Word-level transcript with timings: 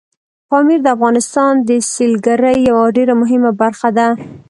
پامیر 0.49 0.79
د 0.83 0.87
افغانستان 0.95 1.53
د 1.69 1.71
سیلګرۍ 1.93 2.57
یوه 2.69 2.85
ډېره 2.95 3.13
مهمه 3.21 3.51
برخه 3.61 3.89
ده. 3.97 4.07